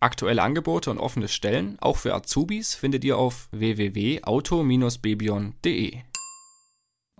[0.00, 5.98] Aktuelle Angebote und offene Stellen, auch für Azubis, findet ihr auf www.auto-bebion.de.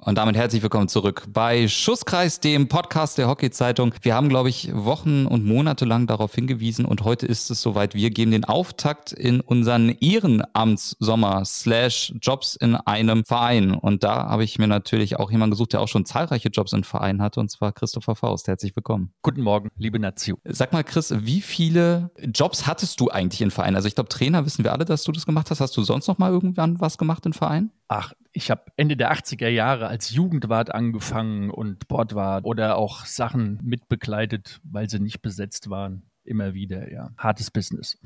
[0.01, 3.95] Und damit herzlich willkommen zurück bei Schusskreis, dem Podcast der Hockey-Zeitung.
[4.01, 7.95] Wir haben, glaube ich, Wochen und Monate lang darauf hingewiesen und heute ist es soweit.
[7.95, 13.75] Wir geben den Auftakt in unseren Ehrenamtssommer slash Jobs in einem Verein.
[13.75, 16.85] Und da habe ich mir natürlich auch jemanden gesucht, der auch schon zahlreiche Jobs in
[16.85, 18.47] Vereinen hatte, und zwar Christopher Faust.
[18.47, 19.13] Herzlich willkommen.
[19.23, 20.39] Guten Morgen, liebe Nazio.
[20.45, 23.77] Sag mal, Chris, wie viele Jobs hattest du eigentlich in Vereinen?
[23.77, 25.61] Also ich glaube, Trainer wissen wir alle, dass du das gemacht hast.
[25.61, 27.73] Hast du sonst noch mal irgendwann was gemacht in Vereinen?
[27.89, 33.59] Ach, ich habe Ende der 80er Jahre als Jugendwart angefangen und Sportwart oder auch Sachen
[33.65, 36.05] mitbegleitet, weil sie nicht besetzt waren.
[36.23, 37.11] Immer wieder, ja.
[37.19, 37.99] Hartes Business.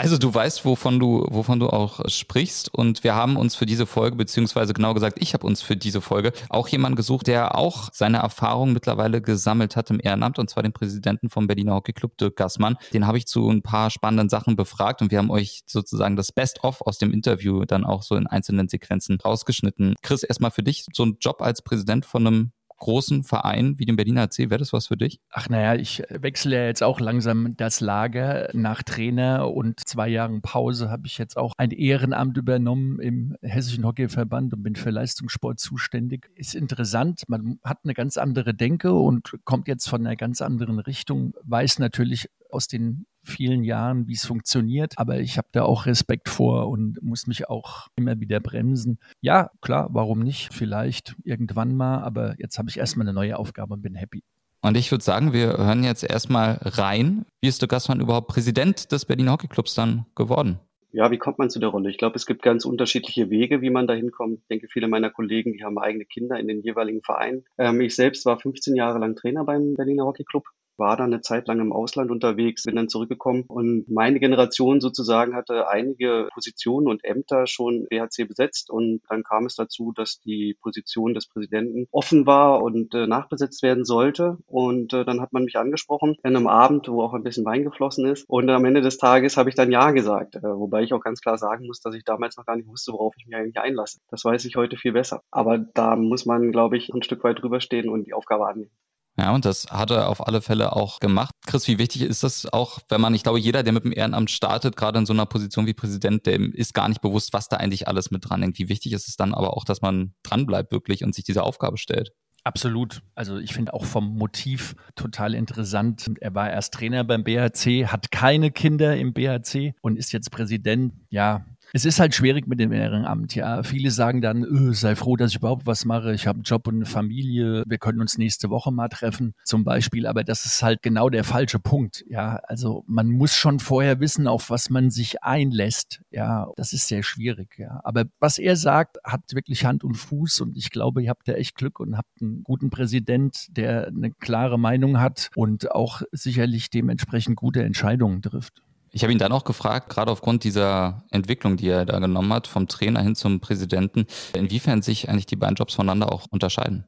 [0.00, 2.72] Also du weißt, wovon du, wovon du auch sprichst.
[2.72, 6.00] Und wir haben uns für diese Folge, beziehungsweise genau gesagt, ich habe uns für diese
[6.00, 10.62] Folge auch jemanden gesucht, der auch seine Erfahrungen mittlerweile gesammelt hat im Ehrenamt, und zwar
[10.62, 12.76] den Präsidenten vom Berliner Hockey Club, Dirk Gassmann.
[12.92, 16.30] Den habe ich zu ein paar spannenden Sachen befragt und wir haben euch sozusagen das
[16.30, 19.96] Best-of aus dem Interview dann auch so in einzelnen Sequenzen rausgeschnitten.
[20.02, 23.96] Chris, erstmal für dich, so ein Job als Präsident von einem großen Verein wie dem
[23.96, 25.20] Berliner AC, wäre das was für dich?
[25.30, 28.48] Ach naja, ich wechsle ja jetzt auch langsam das Lager.
[28.52, 33.84] Nach Trainer und zwei Jahren Pause habe ich jetzt auch ein Ehrenamt übernommen im Hessischen
[33.84, 36.30] Hockeyverband und bin für Leistungssport zuständig.
[36.34, 40.78] Ist interessant, man hat eine ganz andere Denke und kommt jetzt von einer ganz anderen
[40.78, 44.94] Richtung, weiß natürlich aus den vielen Jahren, wie es funktioniert.
[44.96, 48.98] Aber ich habe da auch Respekt vor und muss mich auch immer wieder bremsen.
[49.20, 50.52] Ja, klar, warum nicht?
[50.52, 54.22] Vielleicht irgendwann mal, aber jetzt habe ich erstmal eine neue Aufgabe und bin happy.
[54.60, 57.24] Und ich würde sagen, wir hören jetzt erstmal rein.
[57.40, 60.58] Wie ist der Gassmann überhaupt Präsident des Berliner Hockeyclubs dann geworden?
[60.90, 61.90] Ja, wie kommt man zu der Rolle?
[61.90, 64.40] Ich glaube, es gibt ganz unterschiedliche Wege, wie man da hinkommt.
[64.40, 67.44] Ich denke, viele meiner Kollegen, die haben eigene Kinder in den jeweiligen Vereinen.
[67.58, 70.44] Ähm, ich selbst war 15 Jahre lang Trainer beim Berliner Hockeyclub
[70.78, 75.34] war dann eine Zeit lang im Ausland unterwegs, bin dann zurückgekommen und meine Generation sozusagen
[75.34, 80.56] hatte einige Positionen und Ämter schon BHC besetzt und dann kam es dazu, dass die
[80.60, 85.44] Position des Präsidenten offen war und äh, nachbesetzt werden sollte und äh, dann hat man
[85.44, 88.80] mich angesprochen an einem Abend, wo auch ein bisschen Wein geflossen ist und am Ende
[88.80, 91.80] des Tages habe ich dann Ja gesagt, äh, wobei ich auch ganz klar sagen muss,
[91.80, 94.00] dass ich damals noch gar nicht wusste, worauf ich mich eigentlich einlasse.
[94.10, 95.22] Das weiß ich heute viel besser.
[95.30, 98.70] Aber da muss man, glaube ich, ein Stück weit drüber stehen und die Aufgabe annehmen.
[99.18, 101.34] Ja, und das hat er auf alle Fälle auch gemacht.
[101.44, 104.30] Chris, wie wichtig ist das auch, wenn man, ich glaube, jeder, der mit dem Ehrenamt
[104.30, 107.56] startet, gerade in so einer Position wie Präsident, dem ist gar nicht bewusst, was da
[107.56, 108.60] eigentlich alles mit dran hängt.
[108.60, 111.78] Wie wichtig ist es dann aber auch, dass man dranbleibt wirklich und sich diese Aufgabe
[111.78, 112.12] stellt?
[112.44, 113.02] Absolut.
[113.16, 116.08] Also ich finde auch vom Motiv total interessant.
[116.20, 120.94] Er war erst Trainer beim BHC, hat keine Kinder im BHC und ist jetzt Präsident.
[121.10, 123.62] Ja, es ist halt schwierig mit dem Ehrenamt, ja.
[123.62, 126.14] Viele sagen dann, öh, sei froh, dass ich überhaupt was mache.
[126.14, 127.64] Ich habe einen Job und eine Familie.
[127.66, 130.06] Wir können uns nächste Woche mal treffen, zum Beispiel.
[130.06, 132.40] Aber das ist halt genau der falsche Punkt, ja.
[132.44, 136.00] Also man muss schon vorher wissen, auf was man sich einlässt.
[136.10, 137.80] Ja, das ist sehr schwierig, ja.
[137.84, 141.32] Aber was er sagt, hat wirklich Hand und Fuß und ich glaube, ihr habt da
[141.32, 146.70] echt Glück und habt einen guten Präsident, der eine klare Meinung hat und auch sicherlich
[146.70, 148.62] dementsprechend gute Entscheidungen trifft.
[148.98, 152.48] Ich habe ihn dann auch gefragt, gerade aufgrund dieser Entwicklung, die er da genommen hat,
[152.48, 156.84] vom Trainer hin zum Präsidenten, inwiefern sich eigentlich die beiden Jobs voneinander auch unterscheiden.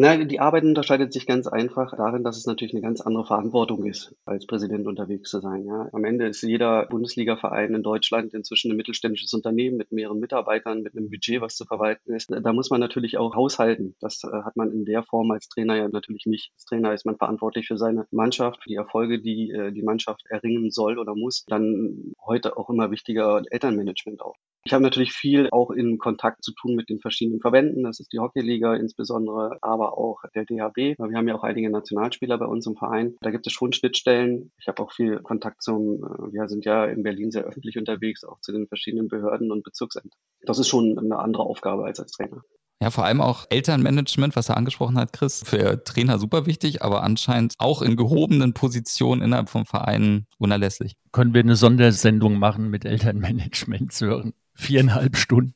[0.00, 3.84] Nein, die Arbeit unterscheidet sich ganz einfach darin, dass es natürlich eine ganz andere Verantwortung
[3.84, 5.64] ist, als Präsident unterwegs zu sein.
[5.66, 5.88] Ja.
[5.92, 10.96] Am Ende ist jeder Bundesliga-Verein in Deutschland inzwischen ein mittelständisches Unternehmen mit mehreren Mitarbeitern, mit
[10.96, 12.30] einem Budget, was zu verwalten ist.
[12.30, 13.96] Da muss man natürlich auch haushalten.
[13.98, 16.52] Das äh, hat man in der Form als Trainer ja natürlich nicht.
[16.54, 20.22] Als Trainer ist man verantwortlich für seine Mannschaft, für die Erfolge, die äh, die Mannschaft
[20.28, 21.44] erringen soll oder muss.
[21.46, 24.36] Dann heute auch immer wichtiger Elternmanagement auch.
[24.64, 27.84] Ich habe natürlich viel auch in Kontakt zu tun mit den verschiedenen Verbänden.
[27.84, 30.98] Das ist die Hockeyliga insbesondere, aber auch der DHB.
[30.98, 33.16] Wir haben ja auch einige Nationalspieler bei uns im Verein.
[33.20, 34.52] Da gibt es schon Schnittstellen.
[34.58, 38.24] Ich habe auch viel Kontakt zum, äh, wir sind ja in Berlin sehr öffentlich unterwegs,
[38.24, 40.20] auch zu den verschiedenen Behörden und Bezirksämtern.
[40.42, 42.42] Das ist schon eine andere Aufgabe als als Trainer.
[42.80, 47.02] Ja, vor allem auch Elternmanagement, was er angesprochen hat, Chris, für Trainer super wichtig, aber
[47.02, 50.94] anscheinend auch in gehobenen Positionen innerhalb vom Verein unerlässlich.
[51.10, 54.32] Können wir eine Sondersendung machen mit Elternmanagement, Sören?
[54.58, 55.54] Viereinhalb Stunden.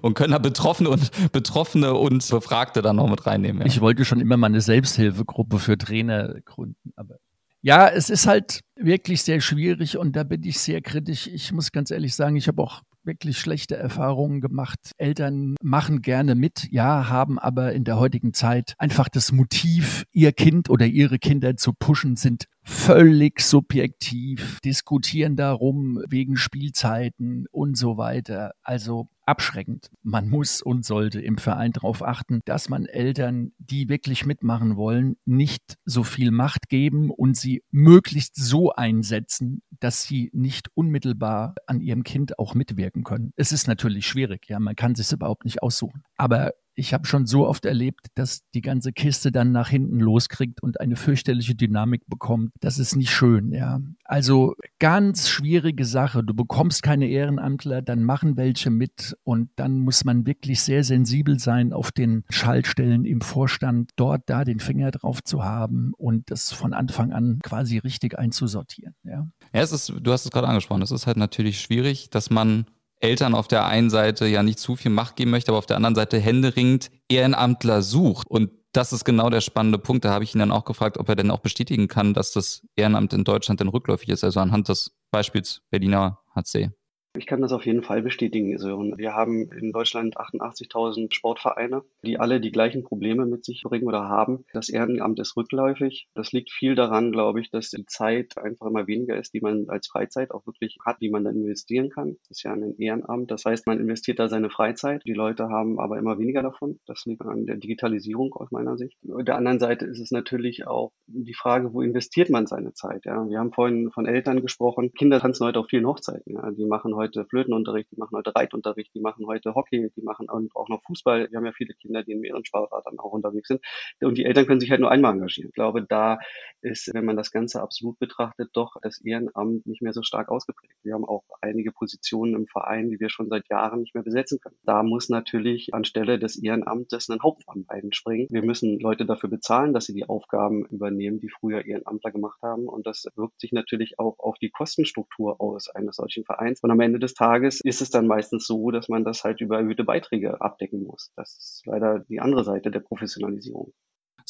[0.00, 3.60] Und können da Betroffene und Betroffene und Befragte dann noch mit reinnehmen.
[3.60, 3.66] Ja.
[3.66, 7.16] Ich wollte schon immer mal eine Selbsthilfegruppe für Trainer gründen, aber
[7.60, 11.26] ja, es ist halt wirklich sehr schwierig und da bin ich sehr kritisch.
[11.26, 14.92] Ich muss ganz ehrlich sagen, ich habe auch wirklich schlechte Erfahrungen gemacht.
[14.96, 20.32] Eltern machen gerne mit, ja, haben aber in der heutigen Zeit einfach das Motiv, ihr
[20.32, 27.96] Kind oder ihre Kinder zu pushen, sind völlig subjektiv, diskutieren darum wegen Spielzeiten und so
[27.96, 28.52] weiter.
[28.62, 29.90] Also abschreckend.
[30.02, 35.16] Man muss und sollte im Verein darauf achten, dass man Eltern, die wirklich mitmachen wollen,
[35.24, 41.80] nicht so viel Macht geben und sie möglichst so einsetzen, dass sie nicht unmittelbar an
[41.80, 43.32] ihrem Kind auch mitwirken können.
[43.36, 46.02] Es ist natürlich schwierig, ja, man kann sich überhaupt nicht aussuchen.
[46.16, 50.62] Aber ich habe schon so oft erlebt, dass die ganze Kiste dann nach hinten loskriegt
[50.62, 52.52] und eine fürchterliche Dynamik bekommt.
[52.60, 53.80] Das ist nicht schön, ja.
[54.04, 56.22] Also ganz schwierige Sache.
[56.22, 61.40] Du bekommst keine Ehrenamtler, dann machen welche mit und dann muss man wirklich sehr sensibel
[61.40, 66.52] sein auf den Schaltstellen im Vorstand, dort da den Finger drauf zu haben und das
[66.52, 69.26] von Anfang an quasi richtig einzusortieren, ja.
[69.52, 72.66] Ja, es ist, du hast es gerade angesprochen, es ist halt natürlich schwierig, dass man
[73.00, 75.76] Eltern auf der einen Seite ja nicht zu viel Macht geben möchte, aber auf der
[75.76, 78.26] anderen Seite händeringend Ehrenamtler sucht.
[78.28, 80.04] Und das ist genau der spannende Punkt.
[80.04, 82.62] Da habe ich ihn dann auch gefragt, ob er denn auch bestätigen kann, dass das
[82.76, 86.70] Ehrenamt in Deutschland denn rückläufig ist, also anhand des Beispiels Berliner HC.
[87.18, 88.96] Ich kann das auf jeden Fall bestätigen, Sören.
[88.96, 94.08] Wir haben in Deutschland 88.000 Sportvereine, die alle die gleichen Probleme mit sich bringen oder
[94.08, 94.44] haben.
[94.52, 96.08] Das Ehrenamt ist rückläufig.
[96.14, 99.68] Das liegt viel daran, glaube ich, dass die Zeit einfach immer weniger ist, die man
[99.68, 102.18] als Freizeit auch wirklich hat, die man dann investieren kann.
[102.28, 103.32] Das ist ja ein Ehrenamt.
[103.32, 105.02] Das heißt, man investiert da seine Freizeit.
[105.04, 106.78] Die Leute haben aber immer weniger davon.
[106.86, 108.96] Das liegt an der Digitalisierung aus meiner Sicht.
[109.10, 113.06] Auf der anderen Seite ist es natürlich auch die Frage, wo investiert man seine Zeit?
[113.06, 114.92] Ja, wir haben vorhin von Eltern gesprochen.
[114.92, 116.34] Kinder tanzen heute auf vielen Hochzeiten.
[116.34, 120.02] Ja, die machen heute heute Flötenunterricht, die machen heute Reitunterricht, die machen heute Hockey, die
[120.02, 121.30] machen auch noch Fußball.
[121.30, 123.60] Wir haben ja viele Kinder, die in mehreren Sportarten auch unterwegs sind.
[124.00, 125.48] Und die Eltern können sich halt nur einmal engagieren.
[125.48, 126.18] Ich glaube, da
[126.60, 130.74] ist, wenn man das Ganze absolut betrachtet, doch das Ehrenamt nicht mehr so stark ausgeprägt.
[130.82, 134.38] Wir haben auch einige Positionen im Verein, die wir schon seit Jahren nicht mehr besetzen
[134.40, 134.56] können.
[134.64, 138.28] Da muss natürlich anstelle des Ehrenamtes ein Hauptamt einspringen.
[138.30, 142.68] Wir müssen Leute dafür bezahlen, dass sie die Aufgaben übernehmen, die früher Ehrenamtler gemacht haben.
[142.68, 146.60] Und das wirkt sich natürlich auch auf die Kostenstruktur aus eines solchen Vereins.
[146.62, 149.58] Und am Ende des Tages ist es dann meistens so, dass man das halt über
[149.58, 151.12] erhöhte Beiträge abdecken muss.
[151.16, 153.72] Das ist leider die andere Seite der Professionalisierung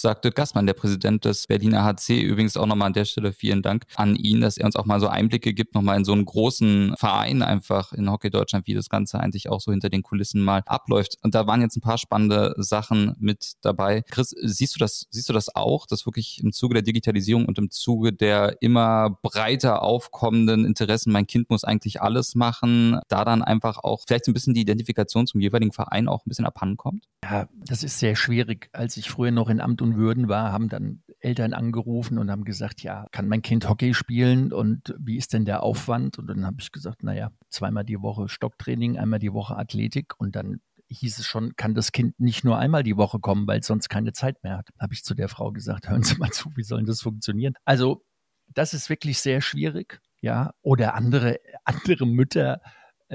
[0.00, 2.20] sagte Gassmann, der Präsident des Berliner HC.
[2.20, 5.00] Übrigens auch nochmal an der Stelle vielen Dank an ihn, dass er uns auch mal
[5.00, 8.88] so Einblicke gibt, nochmal in so einen großen Verein einfach in Hockey Deutschland, wie das
[8.88, 11.16] Ganze eigentlich auch so hinter den Kulissen mal abläuft.
[11.22, 14.02] Und da waren jetzt ein paar spannende Sachen mit dabei.
[14.10, 17.58] Chris, siehst du das, siehst du das auch, dass wirklich im Zuge der Digitalisierung und
[17.58, 23.42] im Zuge der immer breiter aufkommenden Interessen, mein Kind muss eigentlich alles machen, da dann
[23.42, 26.76] einfach auch vielleicht so ein bisschen die Identifikation zum jeweiligen Verein auch ein bisschen abhanden
[26.76, 27.08] kommt?
[27.24, 28.68] Ja, das ist sehr schwierig.
[28.72, 32.44] Als ich früher noch in Amt und Würden war, haben dann Eltern angerufen und haben
[32.44, 36.18] gesagt, ja, kann mein Kind Hockey spielen und wie ist denn der Aufwand?
[36.18, 40.36] Und dann habe ich gesagt, naja, zweimal die Woche Stocktraining, einmal die Woche Athletik und
[40.36, 43.66] dann hieß es schon, kann das Kind nicht nur einmal die Woche kommen, weil es
[43.66, 44.70] sonst keine Zeit mehr hat.
[44.78, 47.54] Habe ich zu der Frau gesagt, hören Sie mal zu, wie soll das funktionieren?
[47.64, 48.04] Also,
[48.54, 50.52] das ist wirklich sehr schwierig, ja.
[50.62, 52.60] Oder andere, andere Mütter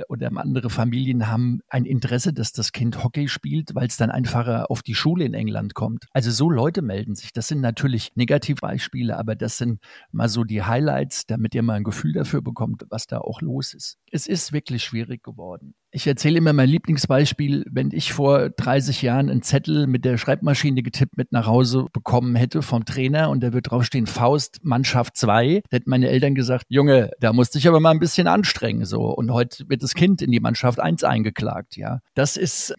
[0.10, 4.69] oder andere Familien haben ein Interesse, dass das Kind Hockey spielt, weil es dann einfacher
[4.69, 6.06] auf die Schule in England kommt.
[6.12, 7.31] Also so Leute melden sich.
[7.34, 9.80] Das sind natürlich Negativbeispiele, aber das sind
[10.12, 13.74] mal so die Highlights, damit ihr mal ein Gefühl dafür bekommt, was da auch los
[13.74, 13.98] ist.
[14.12, 15.75] Es ist wirklich schwierig geworden.
[15.95, 20.82] Ich erzähle immer mein Lieblingsbeispiel, wenn ich vor 30 Jahren einen Zettel mit der Schreibmaschine
[20.82, 25.62] getippt mit nach Hause bekommen hätte vom Trainer und da wird draufstehen Faust Mannschaft 2,
[25.70, 29.03] da hätten meine Eltern gesagt, Junge, da musste ich aber mal ein bisschen anstrengen so.
[29.03, 32.00] Und heute wird das Kind in die Mannschaft 1 eingeklagt, ja.
[32.15, 32.74] Das ist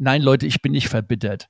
[0.00, 1.48] Nein, Leute, ich bin nicht verbittert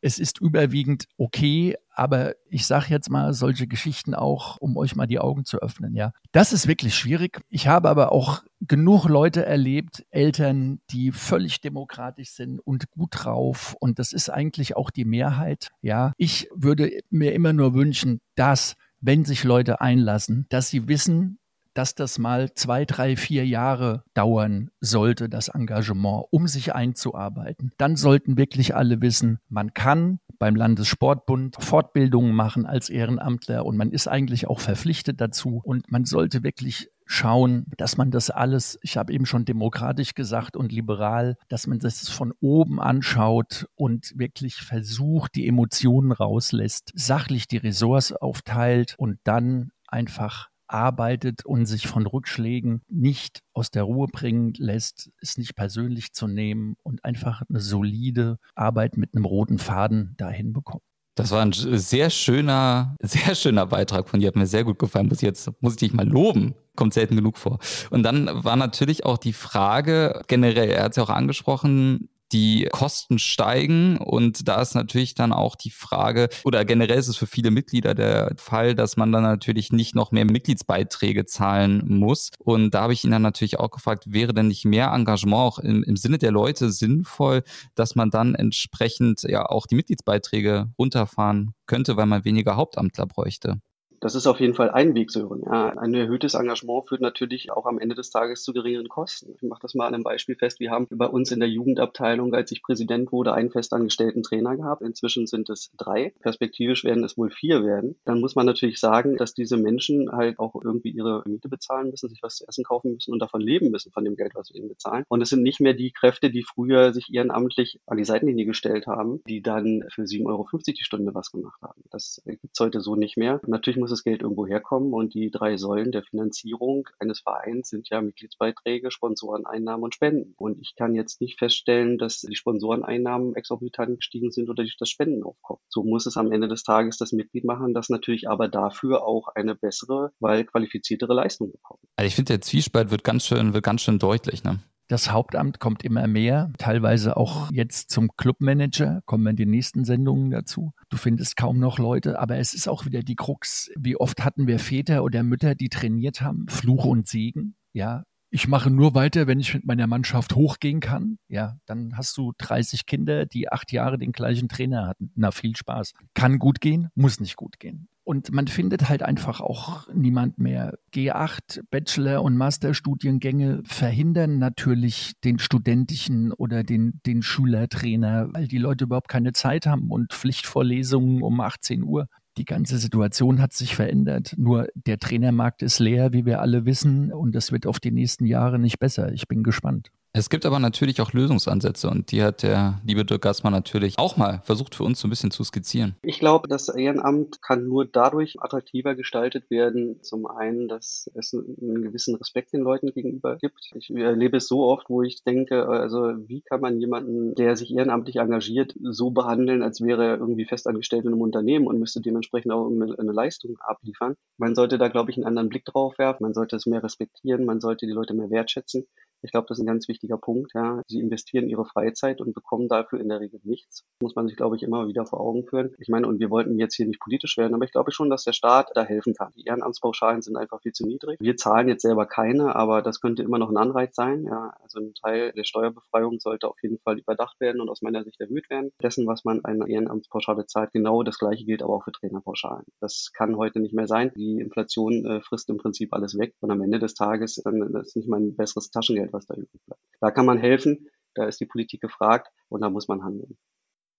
[0.00, 5.06] es ist überwiegend okay, aber ich sage jetzt mal solche Geschichten auch, um euch mal
[5.06, 6.12] die Augen zu öffnen, ja.
[6.32, 7.40] Das ist wirklich schwierig.
[7.48, 13.76] Ich habe aber auch genug Leute erlebt, Eltern, die völlig demokratisch sind und gut drauf
[13.80, 16.12] und das ist eigentlich auch die Mehrheit, ja.
[16.16, 21.38] Ich würde mir immer nur wünschen, dass wenn sich Leute einlassen, dass sie wissen,
[21.76, 27.72] dass das mal zwei, drei, vier Jahre dauern sollte, das Engagement, um sich einzuarbeiten.
[27.76, 33.90] Dann sollten wirklich alle wissen, man kann beim Landessportbund Fortbildungen machen als Ehrenamtler und man
[33.90, 38.96] ist eigentlich auch verpflichtet dazu und man sollte wirklich schauen, dass man das alles, ich
[38.96, 44.56] habe eben schon demokratisch gesagt und liberal, dass man das von oben anschaut und wirklich
[44.56, 52.06] versucht, die Emotionen rauslässt, sachlich die Ressorts aufteilt und dann einfach arbeitet und sich von
[52.06, 57.60] Rückschlägen nicht aus der Ruhe bringen lässt, es nicht persönlich zu nehmen und einfach eine
[57.60, 60.82] solide Arbeit mit einem roten Faden dahin bekommt.
[61.16, 64.28] Das war ein sehr schöner, sehr schöner Beitrag von dir.
[64.28, 65.10] Hat mir sehr gut gefallen.
[65.12, 66.54] Ich jetzt, muss ich dich mal loben.
[66.76, 67.58] kommt selten genug vor.
[67.88, 72.68] Und dann war natürlich auch die Frage generell, er hat es ja auch angesprochen, die
[72.72, 77.26] Kosten steigen und da ist natürlich dann auch die Frage, oder generell ist es für
[77.26, 82.30] viele Mitglieder der Fall, dass man dann natürlich nicht noch mehr Mitgliedsbeiträge zahlen muss.
[82.38, 85.58] Und da habe ich ihn dann natürlich auch gefragt, wäre denn nicht mehr Engagement auch
[85.58, 87.42] im, im Sinne der Leute sinnvoll,
[87.74, 93.60] dass man dann entsprechend ja auch die Mitgliedsbeiträge runterfahren könnte, weil man weniger Hauptamtler bräuchte?
[94.00, 95.42] Das ist auf jeden Fall ein Weg, Sören.
[95.44, 99.32] Ja, ein erhöhtes Engagement führt natürlich auch am Ende des Tages zu geringeren Kosten.
[99.34, 100.60] Ich mache das mal an einem Beispiel fest.
[100.60, 104.82] Wir haben bei uns in der Jugendabteilung, als ich Präsident wurde, einen festangestellten Trainer gehabt.
[104.82, 106.12] Inzwischen sind es drei.
[106.20, 107.96] Perspektivisch werden es wohl vier werden.
[108.04, 112.08] Dann muss man natürlich sagen, dass diese Menschen halt auch irgendwie ihre Miete bezahlen müssen,
[112.08, 114.60] sich was zu essen kaufen müssen und davon leben müssen, von dem Geld, was wir
[114.60, 115.04] ihnen bezahlen.
[115.08, 118.86] Und es sind nicht mehr die Kräfte, die früher sich ehrenamtlich an die Seitenlinie gestellt
[118.86, 121.82] haben, die dann für 7,50 Euro die Stunde was gemacht haben.
[121.90, 123.40] Das gibt es heute so nicht mehr.
[123.46, 127.88] Natürlich muss das Geld irgendwo herkommen und die drei Säulen der Finanzierung eines Vereins sind
[127.88, 130.34] ja Mitgliedsbeiträge, Sponsoreneinnahmen und Spenden.
[130.36, 134.88] Und ich kann jetzt nicht feststellen, dass die Sponsoreneinnahmen exorbitant gestiegen sind oder durch das
[134.88, 135.62] Spendenaufkommen.
[135.68, 139.28] So muss es am Ende des Tages das Mitglied machen, das natürlich aber dafür auch
[139.34, 141.80] eine bessere, weil qualifiziertere Leistung bekommt.
[141.96, 144.60] Also ich finde, der Zwiespalt wird ganz schön, wird ganz schön deutlich, ne?
[144.88, 149.84] Das Hauptamt kommt immer mehr, teilweise auch jetzt zum Clubmanager, kommen wir in den nächsten
[149.84, 150.72] Sendungen dazu.
[150.90, 153.70] Du findest kaum noch Leute, aber es ist auch wieder die Krux.
[153.76, 156.46] Wie oft hatten wir Väter oder Mütter, die trainiert haben?
[156.48, 157.56] Fluch und Segen.
[157.72, 161.18] Ja, ich mache nur weiter, wenn ich mit meiner Mannschaft hochgehen kann.
[161.28, 165.10] Ja, dann hast du 30 Kinder, die acht Jahre den gleichen Trainer hatten.
[165.14, 165.94] Na, viel Spaß.
[166.14, 167.88] Kann gut gehen, muss nicht gut gehen.
[168.06, 170.78] Und man findet halt einfach auch niemand mehr.
[170.94, 178.84] G8, Bachelor- und Masterstudiengänge verhindern natürlich den studentischen oder den, den Schülertrainer, weil die Leute
[178.84, 182.06] überhaupt keine Zeit haben und Pflichtvorlesungen um 18 Uhr.
[182.36, 184.34] Die ganze Situation hat sich verändert.
[184.36, 188.24] Nur der Trainermarkt ist leer, wie wir alle wissen, und das wird auf die nächsten
[188.24, 189.10] Jahre nicht besser.
[189.14, 189.90] Ich bin gespannt.
[190.18, 194.16] Es gibt aber natürlich auch Lösungsansätze und die hat der liebe Dirk Gassmann natürlich auch
[194.16, 195.94] mal versucht für uns so ein bisschen zu skizzieren.
[196.00, 200.02] Ich glaube, das Ehrenamt kann nur dadurch attraktiver gestaltet werden.
[200.02, 203.72] Zum einen, dass es einen gewissen Respekt den Leuten gegenüber gibt.
[203.74, 207.74] Ich erlebe es so oft, wo ich denke, also wie kann man jemanden, der sich
[207.74, 212.52] ehrenamtlich engagiert, so behandeln, als wäre er irgendwie festangestellt in einem Unternehmen und müsste dementsprechend
[212.52, 214.14] auch eine, eine Leistung abliefern.
[214.38, 216.22] Man sollte da, glaube ich, einen anderen Blick drauf werfen.
[216.22, 217.44] Man sollte es mehr respektieren.
[217.44, 218.86] Man sollte die Leute mehr wertschätzen.
[219.22, 220.52] Ich glaube, das ist ein ganz wichtiger Punkt.
[220.54, 220.82] Ja.
[220.86, 223.84] Sie investieren ihre Freizeit und bekommen dafür in der Regel nichts.
[224.00, 225.74] Muss man sich, glaube ich, immer wieder vor Augen führen.
[225.78, 228.24] Ich meine, und wir wollten jetzt hier nicht politisch werden, aber ich glaube schon, dass
[228.24, 229.32] der Staat da helfen kann.
[229.36, 231.18] Die Ehrenamtspauschalen sind einfach viel zu niedrig.
[231.20, 234.24] Wir zahlen jetzt selber keine, aber das könnte immer noch ein Anreiz sein.
[234.24, 234.54] Ja.
[234.62, 238.20] Also ein Teil der Steuerbefreiung sollte auf jeden Fall überdacht werden und aus meiner Sicht
[238.20, 238.70] erhöht werden.
[238.82, 242.64] Dessen, was man eine Ehrenamtspauschale zahlt, genau das gleiche gilt aber auch für Trainerpauschalen.
[242.80, 244.12] Das kann heute nicht mehr sein.
[244.16, 247.96] Die Inflation äh, frisst im Prinzip alles weg und am Ende des Tages dann ist
[247.96, 249.82] nicht mal ein besseres Taschengeld, was da übrig bleibt.
[250.00, 253.36] Da kann man helfen, da ist die Politik gefragt und da muss man handeln.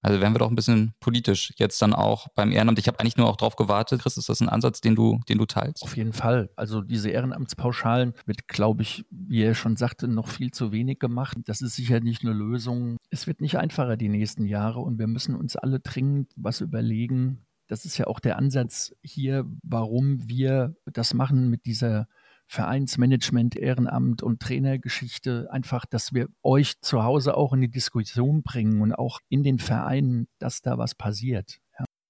[0.03, 2.77] Also werden wir doch ein bisschen politisch jetzt dann auch beim Ehrenamt.
[2.79, 4.01] Ich habe eigentlich nur auch darauf gewartet.
[4.01, 5.83] Chris, ist das ein Ansatz, den du, den du teilst?
[5.83, 6.49] Auf jeden Fall.
[6.55, 11.37] Also diese Ehrenamtspauschalen wird, glaube ich, wie er schon sagte, noch viel zu wenig gemacht.
[11.45, 12.97] Das ist sicher nicht eine Lösung.
[13.09, 17.45] Es wird nicht einfacher die nächsten Jahre und wir müssen uns alle dringend was überlegen.
[17.67, 22.07] Das ist ja auch der Ansatz hier, warum wir das machen mit dieser
[22.47, 28.81] Vereinsmanagement, Ehrenamt und Trainergeschichte einfach, dass wir euch zu Hause auch in die Diskussion bringen
[28.81, 31.59] und auch in den Vereinen, dass da was passiert.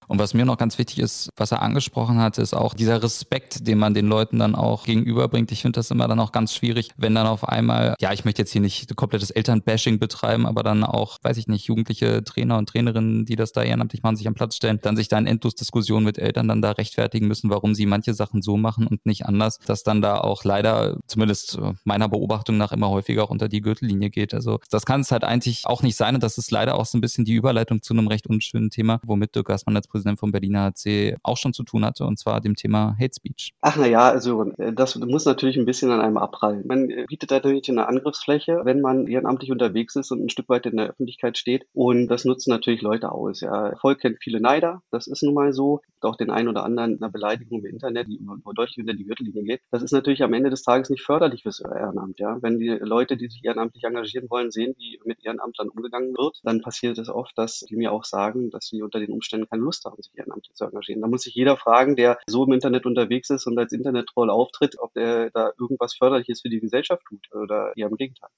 [0.08, 3.68] Und was mir noch ganz wichtig ist, was er angesprochen hat, ist auch dieser Respekt,
[3.68, 5.52] den man den Leuten dann auch gegenüberbringt.
[5.52, 8.42] Ich finde das immer dann auch ganz schwierig, wenn dann auf einmal, ja, ich möchte
[8.42, 12.70] jetzt hier nicht komplettes Elternbashing betreiben, aber dann auch, weiß ich nicht, jugendliche Trainer und
[12.70, 16.06] Trainerinnen, die das da ehrenamtlich machen, sich am Platz stellen, dann sich da in Endlosdiskussionen
[16.06, 19.60] mit Eltern dann da rechtfertigen müssen, warum sie manche Sachen so machen und nicht anders,
[19.66, 24.10] dass dann da auch leider, zumindest meiner Beobachtung nach, immer häufiger auch unter die Gürtellinie
[24.10, 24.34] geht.
[24.34, 26.98] Also das kann es halt eigentlich auch nicht sein und das ist leider auch so
[26.98, 29.88] ein bisschen die Überleitung zu einem recht unschönen Thema, womit Dirk Gassmann als
[30.18, 33.54] vom Berliner HC auch schon zu tun hatte, und zwar dem Thema Hate Speech.
[33.62, 36.66] Ach naja, also das muss natürlich ein bisschen an einem abprallen.
[36.68, 40.78] Man bietet natürlich eine Angriffsfläche, wenn man ehrenamtlich unterwegs ist und ein Stück weit in
[40.78, 41.66] der Öffentlichkeit steht.
[41.74, 43.42] Und das nutzen natürlich Leute aus.
[43.42, 43.76] Ja.
[43.78, 45.82] Volk kennt viele Neider, das ist nun mal so.
[46.02, 48.20] Auch den einen oder anderen einer Beleidigung im Internet, die
[48.56, 49.62] deutlich unter die Gürtellinie geht.
[49.72, 52.20] Das ist natürlich am Ende des Tages nicht förderlich fürs Ehrenamt.
[52.20, 52.38] Ja.
[52.42, 56.62] Wenn die Leute, die sich ehrenamtlich engagieren wollen, sehen, wie mit Ehrenamtlern umgegangen wird, dann
[56.62, 59.87] passiert es oft, dass die mir auch sagen, dass sie unter den Umständen keine Lust
[59.92, 61.02] haben, sich ehrenamtlich Ehrenamt zu engagieren.
[61.02, 64.78] Da muss sich jeder fragen, der so im Internet unterwegs ist und als Internet-Troll auftritt,
[64.80, 68.30] ob der da irgendwas Förderliches für die Gesellschaft tut oder eher im Gegenteil.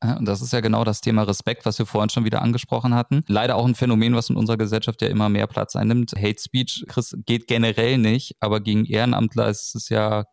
[0.00, 3.22] Und das ist ja genau das Thema Respekt, was wir vorhin schon wieder angesprochen hatten.
[3.26, 6.12] Leider auch ein Phänomen, was in unserer Gesellschaft ja immer mehr Platz einnimmt.
[6.16, 10.24] Hate Speech, Chris, geht generell nicht, aber gegen Ehrenamtler ist es ja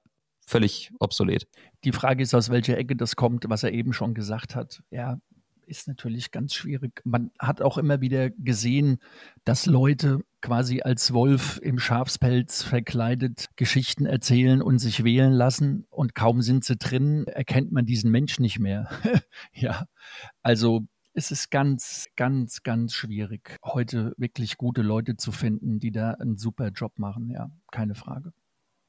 [0.46, 1.48] völlig obsolet.
[1.84, 4.84] Die Frage ist, aus welcher Ecke das kommt, was er eben schon gesagt hat.
[4.92, 5.18] Ja,
[5.68, 7.02] ist natürlich ganz schwierig.
[7.04, 9.00] Man hat auch immer wieder gesehen,
[9.44, 16.16] dass Leute quasi als Wolf im Schafspelz verkleidet Geschichten erzählen und sich wählen lassen und
[16.16, 18.90] kaum sind sie drin, erkennt man diesen Mensch nicht mehr.
[19.54, 19.86] ja,
[20.44, 26.12] also es ist ganz, ganz, ganz schwierig, heute wirklich gute Leute zu finden, die da
[26.12, 27.30] einen super Job machen.
[27.30, 28.34] Ja, keine Frage.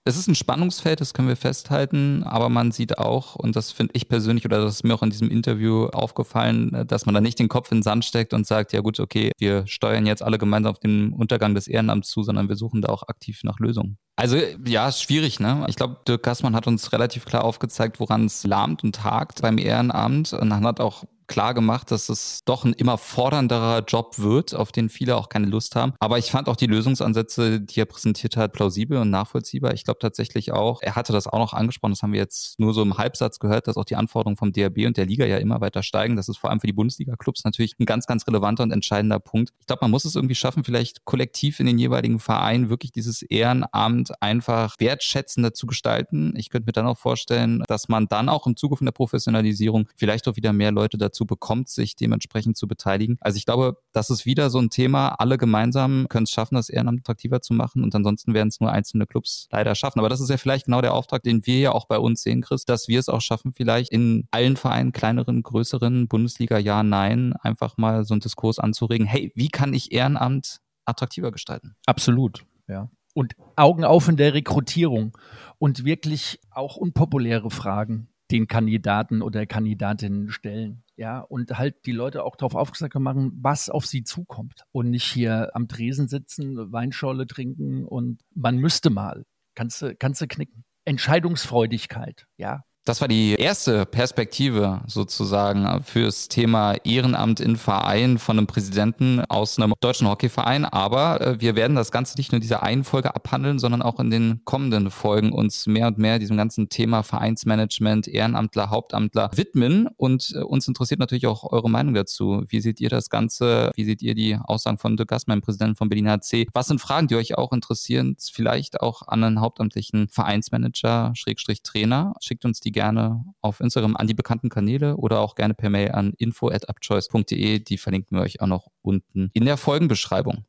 [0.08, 3.94] Es ist ein Spannungsfeld, das können wir festhalten, aber man sieht auch, und das finde
[3.96, 7.40] ich persönlich oder das ist mir auch in diesem Interview aufgefallen, dass man da nicht
[7.40, 10.38] den Kopf in den Sand steckt und sagt, ja gut, okay, wir steuern jetzt alle
[10.38, 13.98] gemeinsam auf den Untergang des Ehrenamts zu, sondern wir suchen da auch aktiv nach Lösungen.
[14.16, 15.66] Also ja, ist schwierig, ne?
[15.68, 19.58] Ich glaube, Dirk Gassmann hat uns relativ klar aufgezeigt, woran es lahmt und tagt beim
[19.58, 24.72] Ehrenamt und hat auch klar gemacht, dass es doch ein immer fordernderer Job wird, auf
[24.72, 25.94] den viele auch keine Lust haben.
[25.98, 29.74] Aber ich fand auch die Lösungsansätze, die er präsentiert hat, plausibel und nachvollziehbar.
[29.74, 32.74] Ich glaube tatsächlich auch, er hatte das auch noch angesprochen, das haben wir jetzt nur
[32.74, 35.60] so im Halbsatz gehört, dass auch die Anforderungen vom DRB und der Liga ja immer
[35.60, 36.16] weiter steigen.
[36.16, 39.52] Das ist vor allem für die Bundesliga-Clubs natürlich ein ganz, ganz relevanter und entscheidender Punkt.
[39.60, 43.22] Ich glaube, man muss es irgendwie schaffen, vielleicht kollektiv in den jeweiligen Vereinen wirklich dieses
[43.22, 46.34] Ehrenamt einfach wertschätzender zu gestalten.
[46.36, 49.88] Ich könnte mir dann auch vorstellen, dass man dann auch im Zuge von der Professionalisierung
[49.96, 53.16] vielleicht auch wieder mehr Leute dazu dazu bekommt, sich dementsprechend zu beteiligen.
[53.20, 55.08] Also ich glaube, das ist wieder so ein Thema.
[55.08, 58.70] Alle gemeinsam können es schaffen, das Ehrenamt attraktiver zu machen und ansonsten werden es nur
[58.70, 59.98] einzelne Clubs leider schaffen.
[59.98, 62.42] Aber das ist ja vielleicht genau der Auftrag, den wir ja auch bei uns sehen,
[62.42, 67.32] Chris, dass wir es auch schaffen, vielleicht in allen Vereinen, kleineren, größeren, Bundesliga, ja, nein,
[67.40, 69.06] einfach mal so einen Diskurs anzuregen.
[69.06, 71.76] Hey, wie kann ich Ehrenamt attraktiver gestalten?
[71.86, 75.16] Absolut, ja und Augen auf in der Rekrutierung
[75.58, 80.82] und wirklich auch unpopuläre Fragen den Kandidaten oder Kandidatinnen stellen.
[80.96, 84.64] Ja, und halt die Leute auch darauf aufmerksam machen, was auf sie zukommt.
[84.70, 89.24] Und nicht hier am Tresen sitzen, Weinschorle trinken und man müsste mal.
[89.54, 90.64] Kannst du, kannst du knicken.
[90.84, 92.64] Entscheidungsfreudigkeit, ja.
[92.86, 99.58] Das war die erste Perspektive sozusagen fürs Thema Ehrenamt in Verein von einem Präsidenten aus
[99.58, 100.64] einem deutschen Hockeyverein.
[100.64, 103.98] Aber äh, wir werden das Ganze nicht nur in dieser einen Folge abhandeln, sondern auch
[103.98, 109.88] in den kommenden Folgen uns mehr und mehr diesem ganzen Thema Vereinsmanagement, Ehrenamtler, Hauptamtler widmen.
[109.96, 112.44] Und äh, uns interessiert natürlich auch eure Meinung dazu.
[112.46, 113.72] Wie seht ihr das Ganze?
[113.74, 116.46] Wie seht ihr die Aussagen von Dirk Gassmann, Präsidenten von Berlin HC?
[116.52, 118.14] Was sind Fragen, die euch auch interessieren?
[118.20, 122.14] Vielleicht auch an einen hauptamtlichen Vereinsmanager, Schrägstrich Trainer.
[122.20, 125.92] Schickt uns die gerne auf Instagram an die bekannten Kanäle oder auch gerne per Mail
[125.92, 127.58] an info@upchoice.de.
[127.60, 130.44] Die verlinken wir euch auch noch unten in der Folgenbeschreibung.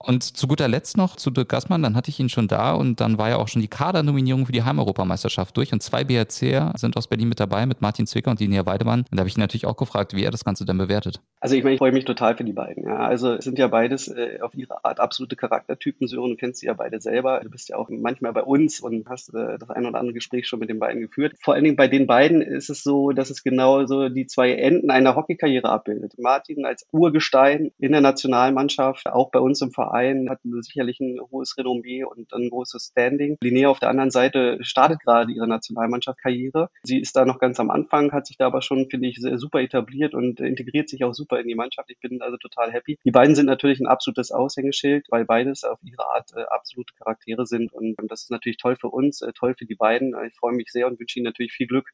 [0.00, 3.00] Und zu guter Letzt noch zu Dirk Gassmann, dann hatte ich ihn schon da und
[3.00, 6.96] dann war ja auch schon die Kadernominierung für die Heimeuropameisterschaft durch und zwei BRCer sind
[6.96, 9.00] aus Berlin mit dabei, mit Martin Zwicker und Linia Weidemann.
[9.00, 11.20] Und da habe ich ihn natürlich auch gefragt, wie er das Ganze denn bewertet.
[11.40, 12.84] Also ich meine, ich freue mich total für die beiden.
[12.84, 12.98] Ja.
[12.98, 16.06] Also es sind ja beides äh, auf ihre Art absolute Charaktertypen.
[16.06, 17.40] Sören, du kennst sie ja beide selber.
[17.42, 20.46] Du bist ja auch manchmal bei uns und hast äh, das ein oder andere Gespräch
[20.46, 21.34] schon mit den beiden geführt.
[21.40, 24.52] Vor allen Dingen bei den beiden ist es so, dass es genau so die zwei
[24.52, 26.14] Enden einer Hockeykarriere abbildet.
[26.18, 29.87] Martin als Urgestein in der Nationalmannschaft, auch bei uns im Verein,
[30.28, 33.36] hat sicherlich ein hohes Renommee und ein großes Standing.
[33.42, 36.70] Linnea auf der anderen Seite startet gerade ihre Nationalmannschaftskarriere.
[36.82, 39.60] Sie ist da noch ganz am Anfang, hat sich da aber schon, finde ich, super
[39.60, 41.90] etabliert und integriert sich auch super in die Mannschaft.
[41.90, 42.98] Ich bin also total happy.
[43.04, 47.46] Die beiden sind natürlich ein absolutes Aushängeschild, weil beides auf ihre Art äh, absolute Charaktere
[47.46, 50.14] sind und das ist natürlich toll für uns, äh, toll für die beiden.
[50.26, 51.90] Ich freue mich sehr und wünsche ihnen natürlich viel Glück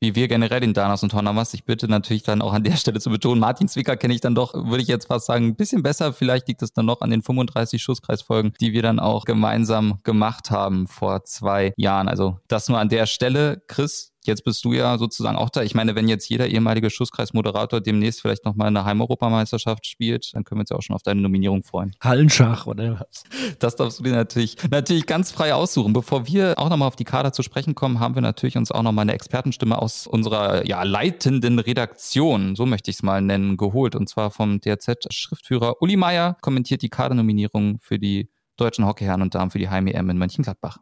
[0.00, 1.54] wie wir generell in Danas und Tornamas.
[1.54, 4.34] Ich bitte natürlich dann auch an der Stelle zu betonen, Martin Zwicker kenne ich dann
[4.34, 6.12] doch, würde ich jetzt fast sagen, ein bisschen besser.
[6.12, 10.50] Vielleicht liegt es dann noch an den 35 Schusskreisfolgen, die wir dann auch gemeinsam gemacht
[10.50, 12.08] haben vor zwei Jahren.
[12.08, 13.62] Also das nur an der Stelle.
[13.66, 15.62] Chris, Jetzt bist du ja sozusagen auch da.
[15.62, 20.58] Ich meine, wenn jetzt jeder ehemalige Schusskreismoderator demnächst vielleicht nochmal eine Heimeuropameisterschaft spielt, dann können
[20.58, 21.94] wir uns ja auch schon auf deine Nominierung freuen.
[22.02, 23.24] Hallenschach oder was?
[23.58, 25.92] Das darfst du dir natürlich, natürlich ganz frei aussuchen.
[25.92, 28.82] Bevor wir auch nochmal auf die Kader zu sprechen kommen, haben wir natürlich uns auch
[28.82, 33.94] nochmal eine Expertenstimme aus unserer ja, leitenden Redaktion, so möchte ich es mal nennen, geholt.
[33.94, 39.50] Und zwar vom DRZ-Schriftführer Uli Meier kommentiert die Kadernominierung für die deutschen Hockeyherren und Damen
[39.50, 40.78] für die Heim-EM in Mönchengladbach.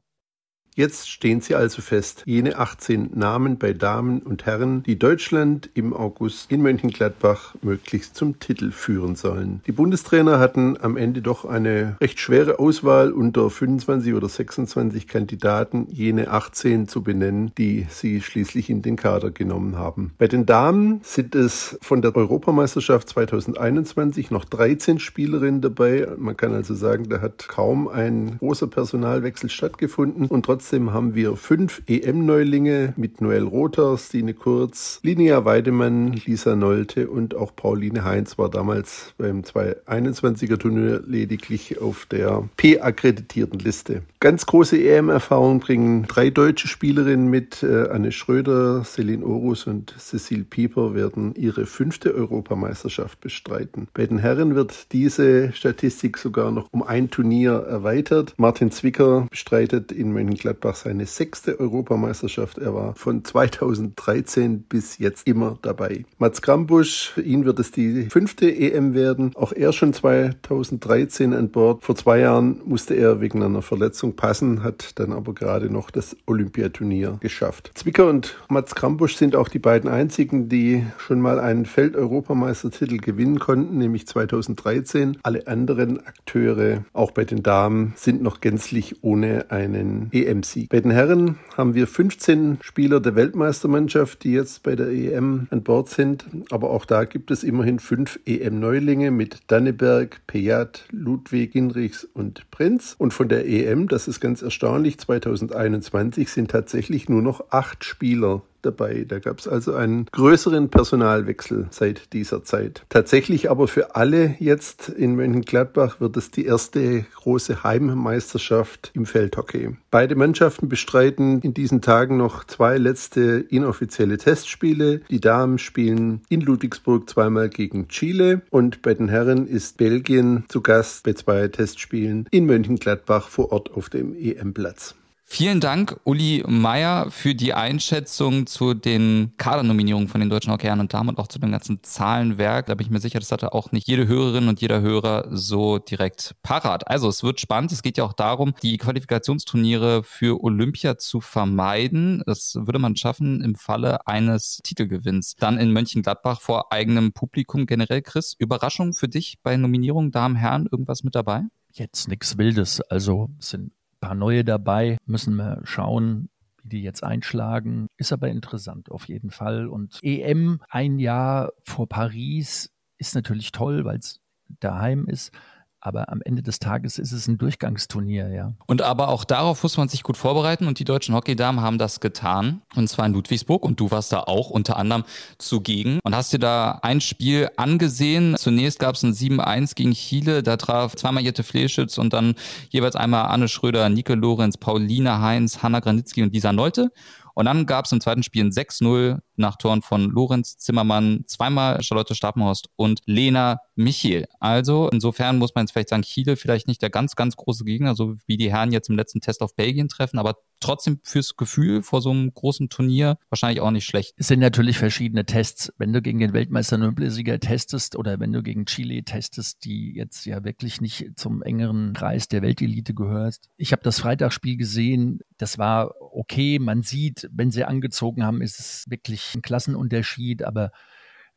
[0.79, 5.95] Jetzt stehen sie also fest, jene 18 Namen bei Damen und Herren, die Deutschland im
[5.95, 9.62] August in Mönchengladbach möglichst zum Titel führen sollen.
[9.67, 15.87] Die Bundestrainer hatten am Ende doch eine recht schwere Auswahl unter 25 oder 26 Kandidaten,
[15.91, 20.12] jene 18 zu benennen, die sie schließlich in den Kader genommen haben.
[20.19, 26.07] Bei den Damen sind es von der Europameisterschaft 2021 noch 13 Spielerinnen dabei.
[26.19, 31.15] Man kann also sagen, da hat kaum ein großer Personalwechsel stattgefunden und trotzdem trotzdem haben
[31.15, 38.03] wir fünf EM-Neulinge mit Noel Rother, Stine Kurz, Linia Weidemann, Lisa Nolte und auch Pauline
[38.03, 44.03] Heinz war damals beim 221er Turnier lediglich auf der P-akkreditierten Liste.
[44.19, 47.63] Ganz große EM-Erfahrung bringen drei deutsche Spielerinnen mit.
[47.63, 53.87] Äh, Anne Schröder, Celine Orus und Cecile Pieper werden ihre fünfte Europameisterschaft bestreiten.
[53.95, 58.35] Bei den Herren wird diese Statistik sogar noch um ein Turnier erweitert.
[58.37, 62.59] Martin Zwicker bestreitet in Mönchengladbach seine sechste Europameisterschaft.
[62.59, 66.05] Er war von 2013 bis jetzt immer dabei.
[66.19, 69.33] Mats Krambusch, für ihn wird es die fünfte EM werden.
[69.35, 71.85] Auch er schon 2013 an Bord.
[71.85, 76.16] Vor zwei Jahren musste er wegen einer Verletzung passen, hat dann aber gerade noch das
[76.27, 77.73] Olympiaturnier geschafft.
[77.75, 83.38] Zwicker und Mats Krambusch sind auch die beiden einzigen, die schon mal einen Feld-Europameistertitel gewinnen
[83.38, 85.19] konnten, nämlich 2013.
[85.23, 90.09] Alle anderen Akteure, auch bei den Damen, sind noch gänzlich ohne einen
[90.47, 90.69] EM-Sieg.
[90.69, 95.63] Bei den Herren haben wir 15 Spieler der Weltmeistermannschaft, die jetzt bei der EM an
[95.63, 96.25] Bord sind.
[96.51, 102.95] Aber auch da gibt es immerhin fünf EM-Neulinge mit Danneberg, Pejat, Ludwig, Hinrichs und Prinz.
[102.99, 108.43] Und von der EM, das ist ganz erstaunlich, 2021 sind tatsächlich nur noch acht Spieler
[108.62, 109.05] dabei.
[109.07, 112.85] Da gab es also einen größeren Personalwechsel seit dieser Zeit.
[112.88, 119.77] Tatsächlich aber für alle jetzt in Mönchengladbach wird es die erste große Heimmeisterschaft im Feldhockey.
[119.90, 125.01] Beide Mannschaften bestreiten in diesen Tagen noch zwei letzte inoffizielle Testspiele.
[125.11, 130.61] Die Damen spielen in Ludwigsburg zweimal gegen Chile und bei den Herren ist Belgien zu
[130.61, 134.95] Gast bei zwei Testspielen in Mönchengladbach vor Ort auf dem EM-Platz.
[135.29, 140.95] Vielen Dank, Uli Meier, für die Einschätzung zu den Kadernominierungen von den deutschen Hockeyern und
[140.95, 142.67] Damen und auch zu dem ganzen Zahlenwerk.
[142.67, 145.79] Da bin ich mir sicher, das hatte auch nicht jede Hörerin und jeder Hörer so
[145.79, 146.89] direkt parat.
[146.89, 147.73] Also es wird spannend.
[147.73, 152.23] Es geht ja auch darum, die Qualifikationsturniere für Olympia zu vermeiden.
[152.25, 155.35] Das würde man schaffen im Falle eines Titelgewinns.
[155.35, 158.01] Dann in Mönchengladbach vor eigenem Publikum generell.
[158.01, 161.43] Chris, Überraschung für dich bei Nominierungen Damen, Herren, irgendwas mit dabei?
[161.73, 162.81] Jetzt nichts Wildes.
[162.81, 163.73] Also sind
[164.07, 166.29] paar neue dabei, müssen wir schauen,
[166.62, 167.88] wie die jetzt einschlagen.
[167.97, 169.66] Ist aber interessant auf jeden Fall.
[169.66, 174.21] Und EM ein Jahr vor Paris ist natürlich toll, weil es
[174.61, 175.33] daheim ist.
[175.81, 178.55] Aber am Ende des Tages ist es ein Durchgangsturnier, ja.
[178.67, 182.01] Und aber auch darauf muss man sich gut vorbereiten und die deutschen Hockeydamen haben das
[182.01, 182.62] getan.
[182.75, 185.05] Und zwar in Ludwigsburg und du warst da auch unter anderem
[185.39, 188.37] zugegen und hast dir da ein Spiel angesehen.
[188.37, 192.35] Zunächst gab es ein 7-1 gegen Chile, da traf zweimal Jette Fleschütz und dann
[192.71, 196.91] jeweils einmal Anne Schröder, Nike Lorenz, Pauline Heinz, Hanna Granitzky und Lisa Nolte.
[197.35, 201.83] Und dann gab es im zweiten Spiel ein 6-0 nach Toren von Lorenz Zimmermann, zweimal
[201.83, 204.27] Charlotte Stapenhorst und Lena Michiel.
[204.40, 207.94] Also insofern muss man jetzt vielleicht sagen, Chile vielleicht nicht der ganz, ganz große Gegner,
[207.94, 211.83] so wie die Herren jetzt im letzten Test auf Belgien treffen, aber trotzdem fürs Gefühl
[211.83, 214.14] vor so einem großen Turnier wahrscheinlich auch nicht schlecht.
[214.16, 215.72] Es sind natürlich verschiedene Tests.
[215.79, 220.25] Wenn du gegen den Weltmeister Olympiasieger testest oder wenn du gegen Chile testest, die jetzt
[220.25, 223.49] ja wirklich nicht zum engeren Kreis der Weltelite gehörst.
[223.57, 226.59] Ich habe das Freitagsspiel gesehen, das war okay.
[226.59, 230.71] Man sieht, wenn sie angezogen haben, ist es wirklich ein Klassenunterschied, aber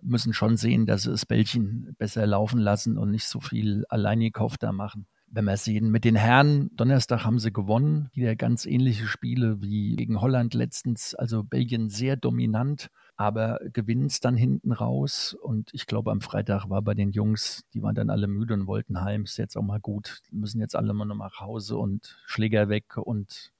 [0.02, 4.58] müssen schon sehen, dass sie das Bällchen besser laufen lassen und nicht so viel Alleinikauf
[4.58, 5.08] da machen.
[5.32, 9.96] Wenn wir sehen, mit den Herren, Donnerstag haben sie gewonnen, wieder ganz ähnliche Spiele wie
[9.96, 15.36] gegen Holland letztens, also Belgien sehr dominant, aber gewinnen es dann hinten raus.
[15.40, 18.66] Und ich glaube, am Freitag war bei den Jungs, die waren dann alle müde und
[18.66, 22.70] wollten heim, ist jetzt auch mal gut, müssen jetzt alle mal nach Hause und Schläger
[22.70, 23.52] weg und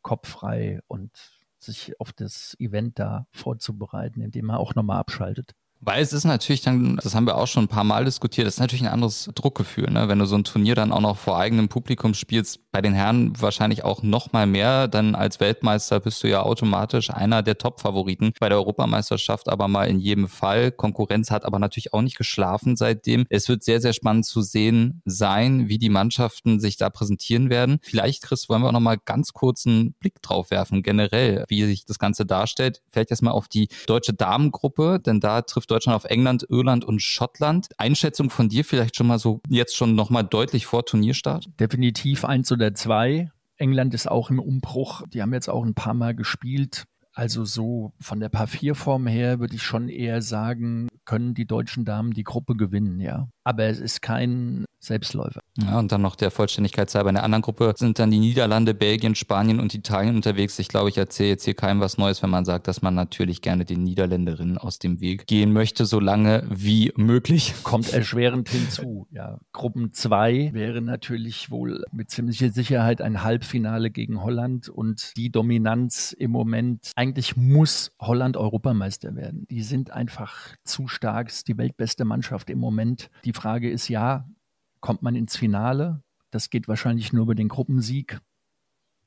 [0.00, 5.54] Kopf frei und sich auf das Event da vorzubereiten, indem man auch nochmal abschaltet.
[5.82, 8.54] Weil es ist natürlich dann, das haben wir auch schon ein paar Mal diskutiert, das
[8.54, 10.08] ist natürlich ein anderes Druckgefühl, ne?
[10.08, 12.60] wenn du so ein Turnier dann auch noch vor eigenem Publikum spielst.
[12.70, 17.10] Bei den Herren wahrscheinlich auch noch mal mehr, dann als Weltmeister bist du ja automatisch
[17.10, 18.32] einer der Top-Favoriten.
[18.38, 20.70] Bei der Europameisterschaft aber mal in jedem Fall.
[20.70, 23.24] Konkurrenz hat aber natürlich auch nicht geschlafen seitdem.
[23.30, 27.78] Es wird sehr, sehr spannend zu sehen sein, wie die Mannschaften sich da präsentieren werden.
[27.82, 31.64] Vielleicht, Chris, wollen wir auch noch mal ganz kurz einen Blick drauf werfen, generell, wie
[31.64, 32.82] sich das Ganze darstellt.
[32.90, 37.68] Vielleicht erstmal auf die deutsche Damengruppe, denn da trifft Deutschland auf England, Irland und Schottland.
[37.78, 41.48] Einschätzung von dir vielleicht schon mal so jetzt schon nochmal deutlich vor Turnierstart?
[41.58, 43.30] Definitiv eins oder zwei.
[43.56, 45.02] England ist auch im Umbruch.
[45.08, 46.84] Die haben jetzt auch ein paar Mal gespielt.
[47.20, 52.14] Also so von der Papierform her würde ich schon eher sagen, können die deutschen Damen
[52.14, 53.28] die Gruppe gewinnen, ja.
[53.44, 55.40] Aber es ist kein Selbstläufer.
[55.58, 57.10] Ja, und dann noch der Vollständigkeit halber.
[57.10, 60.58] In der anderen Gruppe sind dann die Niederlande, Belgien, Spanien und Italien unterwegs.
[60.58, 63.42] Ich glaube, ich erzähle jetzt hier keinem was Neues, wenn man sagt, dass man natürlich
[63.42, 67.54] gerne den Niederländerinnen aus dem Weg gehen möchte, so lange wie möglich.
[67.62, 69.06] Kommt erschwerend hinzu.
[69.10, 75.30] Ja, Gruppen 2 wäre natürlich wohl mit ziemlicher Sicherheit ein Halbfinale gegen Holland und die
[75.30, 76.92] Dominanz im Moment.
[77.10, 79.44] Eigentlich muss Holland Europameister werden.
[79.50, 81.26] Die sind einfach zu stark.
[81.26, 83.10] Ist die weltbeste Mannschaft im Moment.
[83.24, 84.28] Die Frage ist ja,
[84.78, 86.04] kommt man ins Finale.
[86.30, 88.20] Das geht wahrscheinlich nur über den Gruppensieg.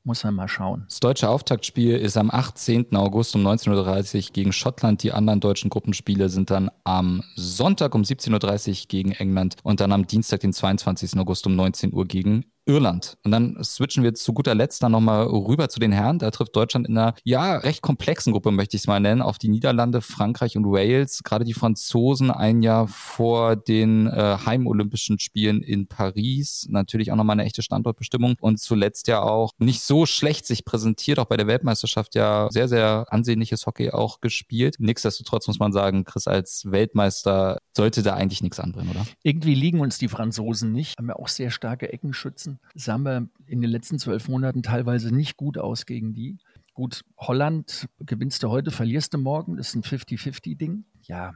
[0.03, 0.83] Muss man mal schauen.
[0.89, 2.93] Das deutsche Auftaktspiel ist am 18.
[2.93, 5.01] August um 19.30 Uhr gegen Schottland.
[5.01, 9.93] Die anderen deutschen Gruppenspiele sind dann am Sonntag um 17.30 Uhr gegen England und dann
[9.93, 11.17] am Dienstag, den 22.
[11.17, 13.17] August um 19 Uhr gegen Irland.
[13.23, 16.19] Und dann switchen wir zu guter Letzt dann nochmal rüber zu den Herren.
[16.19, 19.37] Da trifft Deutschland in einer, ja, recht komplexen Gruppe, möchte ich es mal nennen, auf
[19.37, 21.23] die Niederlande, Frankreich und Wales.
[21.23, 26.65] Gerade die Franzosen ein Jahr vor den äh, Heimolympischen Spielen in Paris.
[26.69, 28.35] Natürlich auch nochmal eine echte Standortbestimmung.
[28.39, 32.67] Und zuletzt ja auch nicht so schlecht sich präsentiert, auch bei der Weltmeisterschaft ja sehr,
[32.67, 34.75] sehr ansehnliches Hockey auch gespielt.
[34.79, 39.05] Nichtsdestotrotz muss man sagen, Chris als Weltmeister sollte da eigentlich nichts anbringen, oder?
[39.23, 40.97] Irgendwie liegen uns die Franzosen nicht.
[40.97, 42.59] Haben ja auch sehr starke Eckenschützen lassen.
[42.75, 46.37] Sahen wir in den letzten zwölf Monaten teilweise nicht gut aus gegen die.
[46.73, 49.57] Gut, Holland gewinnst du heute, verlierst du morgen.
[49.57, 50.85] Das ist ein 50-50-Ding.
[51.03, 51.33] Ja,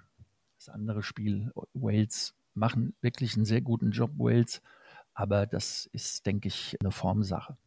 [0.58, 4.62] das andere Spiel, Wales, machen wirklich einen sehr guten Job, Wales.
[5.13, 7.58] Aber das ist, denke ich, eine Formsache.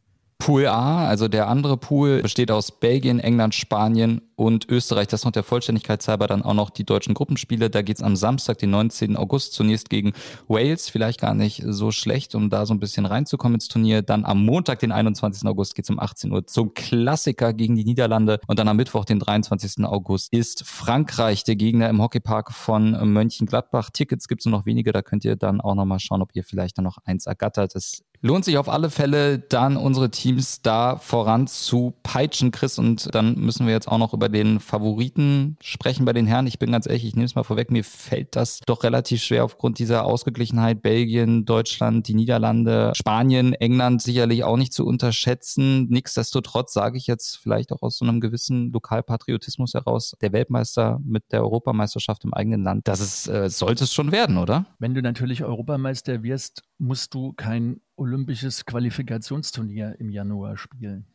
[0.41, 5.07] Pool A, also der andere Pool, besteht aus Belgien, England, Spanien und Österreich.
[5.07, 7.69] Das noch der Vollständigkeit halber dann auch noch die deutschen Gruppenspiele.
[7.69, 9.17] Da geht's am Samstag, den 19.
[9.17, 10.13] August, zunächst gegen
[10.47, 10.89] Wales.
[10.89, 14.01] Vielleicht gar nicht so schlecht, um da so ein bisschen reinzukommen ins Turnier.
[14.01, 15.47] Dann am Montag, den 21.
[15.47, 18.39] August, geht's um 18 Uhr zum Klassiker gegen die Niederlande.
[18.47, 19.85] Und dann am Mittwoch, den 23.
[19.85, 23.91] August, ist Frankreich der Gegner im Hockeypark von Mönchengladbach.
[23.91, 24.91] Tickets gibt's nur noch wenige.
[24.91, 27.75] Da könnt ihr dann auch nochmal schauen, ob ihr vielleicht dann noch eins ergattert.
[27.75, 32.77] Es lohnt sich auf alle Fälle, dann unsere Teams da voran zu peitschen, Chris.
[32.77, 36.47] Und dann müssen wir jetzt auch noch über den Favoriten sprechen bei den Herren.
[36.47, 39.43] Ich bin ganz ehrlich, ich nehme es mal vorweg, mir fällt das doch relativ schwer
[39.43, 40.81] aufgrund dieser Ausgeglichenheit.
[40.81, 45.87] Belgien, Deutschland, die Niederlande, Spanien, England sicherlich auch nicht zu unterschätzen.
[45.89, 51.31] Nichtsdestotrotz sage ich jetzt vielleicht auch aus so einem gewissen Lokalpatriotismus heraus, der Weltmeister mit
[51.31, 54.65] der Europameisterschaft im eigenen Land, das ist, äh, sollte es schon werden, oder?
[54.79, 61.05] Wenn du natürlich Europameister wirst, musst du kein olympisches Qualifikationsturnier im Januar spielen.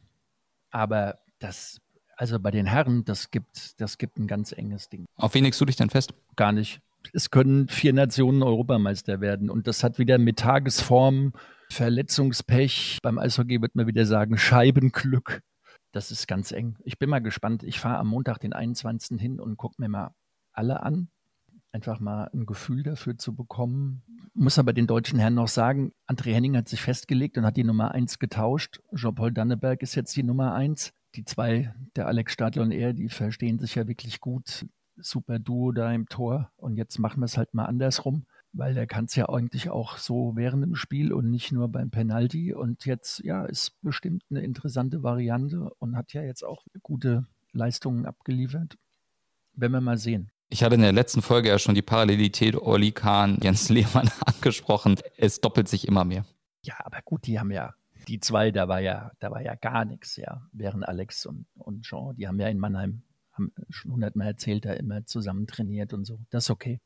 [0.70, 1.80] Aber das
[2.16, 5.04] also bei den Herren, das gibt, das gibt ein ganz enges Ding.
[5.16, 6.14] Auf wen legst du dich denn fest?
[6.34, 6.80] Gar nicht.
[7.12, 11.34] Es können vier Nationen Europameister werden und das hat wieder mit Tagesform,
[11.70, 12.98] Verletzungspech.
[13.02, 15.42] Beim Eishockey wird man wieder sagen Scheibenglück.
[15.92, 16.76] Das ist ganz eng.
[16.84, 17.62] Ich bin mal gespannt.
[17.62, 19.20] Ich fahre am Montag, den 21.
[19.20, 20.14] hin und gucke mir mal
[20.52, 21.08] alle an.
[21.76, 24.02] Einfach mal ein Gefühl dafür zu bekommen.
[24.32, 27.64] Muss aber den deutschen Herren noch sagen, André Henning hat sich festgelegt und hat die
[27.64, 28.80] Nummer 1 getauscht.
[28.94, 33.10] Jean-Paul Danneberg ist jetzt die Nummer 1 die zwei, der Alex Stadler und er, die
[33.10, 34.64] verstehen sich ja wirklich gut.
[34.96, 36.50] Super Duo da im Tor.
[36.56, 39.98] Und jetzt machen wir es halt mal andersrum, weil der kann es ja eigentlich auch
[39.98, 42.54] so während dem Spiel und nicht nur beim Penalty.
[42.54, 48.06] Und jetzt, ja, ist bestimmt eine interessante Variante und hat ja jetzt auch gute Leistungen
[48.06, 48.78] abgeliefert.
[49.52, 50.30] Werden wir mal sehen.
[50.48, 54.96] Ich hatte in der letzten Folge ja schon die Parallelität Oli Kahn, Jens Lehmann angesprochen.
[55.16, 56.24] Es doppelt sich immer mehr.
[56.62, 57.74] Ja, aber gut, die haben ja
[58.08, 60.42] die zwei, da war ja, da war ja gar nichts, ja.
[60.52, 64.72] Während Alex und, und Jean, die haben ja in Mannheim, haben schon hundertmal erzählt, da
[64.72, 66.20] immer zusammen trainiert und so.
[66.30, 66.80] Das ist okay.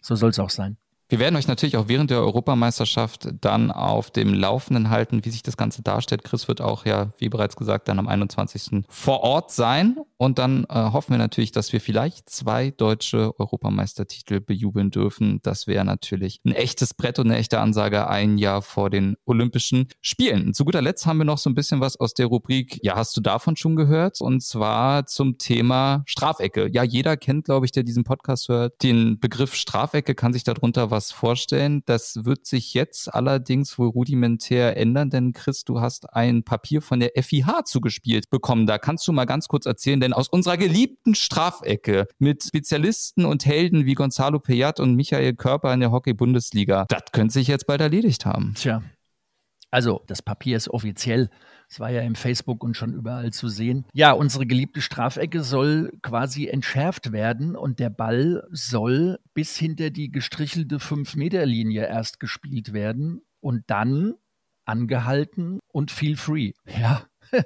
[0.00, 0.76] So soll es auch sein.
[1.08, 5.42] Wir werden euch natürlich auch während der Europameisterschaft dann auf dem Laufenden halten, wie sich
[5.42, 6.24] das Ganze darstellt.
[6.24, 8.84] Chris wird auch ja, wie bereits gesagt, dann am 21.
[8.88, 9.98] vor Ort sein.
[10.22, 15.40] Und dann äh, hoffen wir natürlich, dass wir vielleicht zwei deutsche Europameistertitel bejubeln dürfen.
[15.42, 19.88] Das wäre natürlich ein echtes Brett und eine echte Ansage ein Jahr vor den Olympischen
[20.00, 20.54] Spielen.
[20.54, 23.16] Zu guter Letzt haben wir noch so ein bisschen was aus der Rubrik, ja, hast
[23.16, 24.20] du davon schon gehört?
[24.20, 26.70] Und zwar zum Thema Strafecke.
[26.72, 30.92] Ja, jeder kennt, glaube ich, der diesen Podcast hört, den Begriff Strafecke, kann sich darunter
[30.92, 31.82] was vorstellen.
[31.86, 37.00] Das wird sich jetzt allerdings wohl rudimentär ändern, denn Chris, du hast ein Papier von
[37.00, 38.68] der FIH zugespielt bekommen.
[38.68, 43.46] Da kannst du mal ganz kurz erzählen, denn aus unserer geliebten Strafecke mit Spezialisten und
[43.46, 47.80] Helden wie Gonzalo Peyat und Michael Körper in der Hockey-Bundesliga, das könnte sich jetzt bald
[47.80, 48.54] erledigt haben.
[48.56, 48.82] Tja,
[49.70, 51.30] also das Papier ist offiziell
[51.72, 53.86] es war ja im Facebook und schon überall zu sehen.
[53.94, 60.10] Ja, unsere geliebte Strafecke soll quasi entschärft werden und der Ball soll bis hinter die
[60.12, 64.16] gestrichelte 5-Meter-Linie erst gespielt werden und dann
[64.66, 66.52] angehalten und feel free.
[66.66, 67.06] Ja.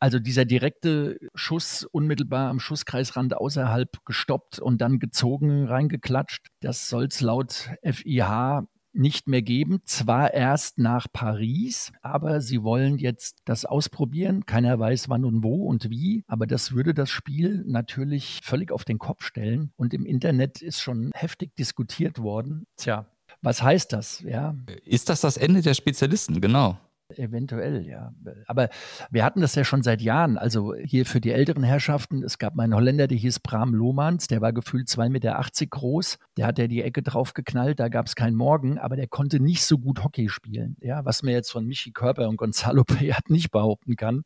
[0.00, 7.04] Also dieser direkte Schuss unmittelbar am Schusskreisrand außerhalb gestoppt und dann gezogen, reingeklatscht, das soll
[7.04, 9.80] es laut FIH nicht mehr geben.
[9.84, 14.46] Zwar erst nach Paris, aber sie wollen jetzt das ausprobieren.
[14.46, 18.84] Keiner weiß wann und wo und wie, aber das würde das Spiel natürlich völlig auf
[18.84, 19.72] den Kopf stellen.
[19.76, 22.66] Und im Internet ist schon heftig diskutiert worden.
[22.76, 23.06] Tja,
[23.42, 24.20] was heißt das?
[24.20, 24.56] Ja.
[24.84, 26.40] Ist das das Ende der Spezialisten?
[26.40, 26.78] Genau.
[27.18, 28.12] Eventuell, ja.
[28.46, 28.68] Aber
[29.10, 30.38] wir hatten das ja schon seit Jahren.
[30.38, 34.40] Also hier für die älteren Herrschaften, es gab einen Holländer, der hieß Bram Lohmans, der
[34.40, 36.18] war gefühlt 2,80 Meter groß.
[36.36, 39.40] Der hat ja die Ecke drauf geknallt, da gab es keinen Morgen, aber der konnte
[39.40, 40.76] nicht so gut Hockey spielen.
[40.80, 44.24] Ja, was mir jetzt von Michi Körper und Gonzalo Payat nicht behaupten kann.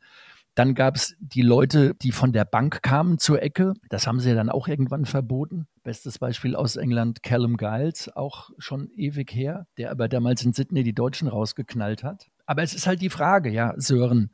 [0.55, 3.75] Dann gab es die Leute, die von der Bank kamen zur Ecke.
[3.88, 5.66] Das haben sie ja dann auch irgendwann verboten.
[5.83, 10.85] Bestes Beispiel aus England, Callum Giles, auch schon ewig her, der aber damals in Sydney
[10.85, 12.29] die Deutschen rausgeknallt hat.
[12.46, 14.30] Aber es ist halt die Frage, ja, Sören,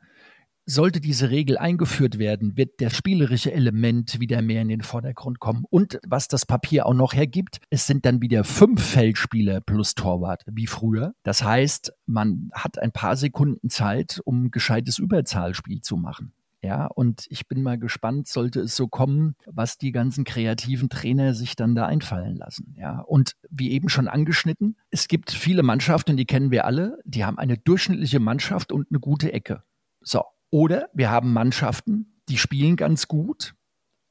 [0.65, 5.65] sollte diese Regel eingeführt werden, wird das spielerische Element wieder mehr in den Vordergrund kommen.
[5.69, 10.43] Und was das Papier auch noch hergibt, es sind dann wieder fünf Feldspieler plus Torwart,
[10.51, 11.13] wie früher.
[11.23, 16.33] Das heißt, man hat ein paar Sekunden Zeit, um gescheites Überzahlspiel zu machen.
[16.63, 21.33] Ja, und ich bin mal gespannt, sollte es so kommen, was die ganzen kreativen Trainer
[21.33, 22.75] sich dann da einfallen lassen.
[22.77, 27.25] Ja, und wie eben schon angeschnitten, es gibt viele Mannschaften, die kennen wir alle, die
[27.25, 29.63] haben eine durchschnittliche Mannschaft und eine gute Ecke.
[30.01, 30.23] So.
[30.51, 33.55] Oder wir haben Mannschaften, die spielen ganz gut,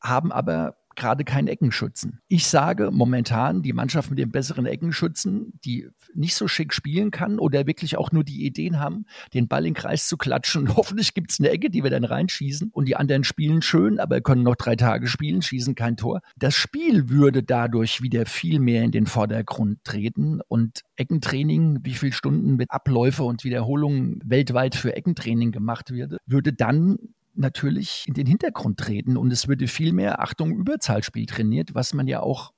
[0.00, 2.20] haben aber gerade keinen Eckenschützen.
[2.28, 7.38] Ich sage momentan, die Mannschaft mit dem besseren Eckenschützen, die nicht so schick spielen kann
[7.38, 10.68] oder wirklich auch nur die Ideen haben, den Ball in den Kreis zu klatschen.
[10.76, 12.70] Hoffentlich gibt es eine Ecke, die wir dann reinschießen.
[12.72, 16.20] Und die anderen spielen schön, aber können noch drei Tage spielen, schießen kein Tor.
[16.36, 20.40] Das Spiel würde dadurch wieder viel mehr in den Vordergrund treten.
[20.48, 26.52] Und Eckentraining, wie viele Stunden mit Abläufe und Wiederholungen weltweit für Eckentraining gemacht würde, würde
[26.52, 26.98] dann
[27.40, 32.06] natürlich in den Hintergrund treten und es würde viel mehr, Achtung, Überzahlspiel trainiert, was man
[32.06, 32.52] ja auch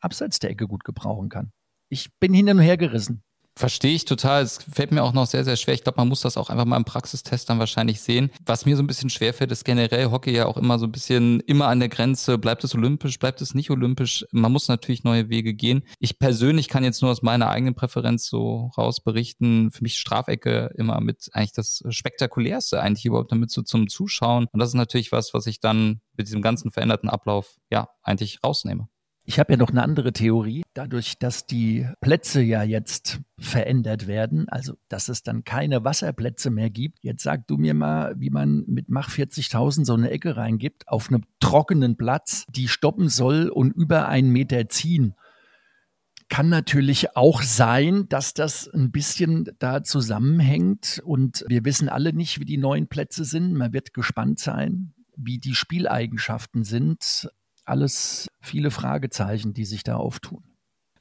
[0.00, 1.52] abseits der Ecke gut gebrauchen kann.
[1.88, 3.22] Ich bin hin und her gerissen.
[3.58, 4.42] Verstehe ich total.
[4.42, 5.72] Es fällt mir auch noch sehr, sehr schwer.
[5.72, 8.30] Ich glaube, man muss das auch einfach mal im Praxistest dann wahrscheinlich sehen.
[8.44, 10.92] Was mir so ein bisschen schwer fällt, ist generell Hockey ja auch immer so ein
[10.92, 12.36] bisschen immer an der Grenze.
[12.36, 14.26] Bleibt es olympisch, bleibt es nicht olympisch?
[14.30, 15.84] Man muss natürlich neue Wege gehen.
[16.00, 19.70] Ich persönlich kann jetzt nur aus meiner eigenen Präferenz so raus berichten.
[19.70, 24.48] Für mich Strafecke immer mit eigentlich das spektakulärste eigentlich überhaupt damit so zum Zuschauen.
[24.52, 28.40] Und das ist natürlich was, was ich dann mit diesem ganzen veränderten Ablauf ja eigentlich
[28.44, 28.88] rausnehme.
[29.28, 30.62] Ich habe ja noch eine andere Theorie.
[30.72, 36.70] Dadurch, dass die Plätze ja jetzt verändert werden, also dass es dann keine Wasserplätze mehr
[36.70, 37.00] gibt.
[37.02, 41.08] Jetzt sag du mir mal, wie man mit Mach 40.000 so eine Ecke reingibt auf
[41.08, 45.16] einem trockenen Platz, die stoppen soll und über einen Meter ziehen.
[46.28, 52.38] Kann natürlich auch sein, dass das ein bisschen da zusammenhängt und wir wissen alle nicht,
[52.38, 53.54] wie die neuen Plätze sind.
[53.54, 57.28] Man wird gespannt sein, wie die Spieleigenschaften sind
[57.66, 60.55] alles viele Fragezeichen, die sich da auftun.